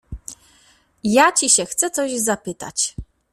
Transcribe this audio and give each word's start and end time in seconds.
—Ja 1.17 1.31
ci 1.31 1.49
się 1.49 1.65
chcę 1.65 1.89
coś 1.89 2.11
zapytać. 2.11 2.95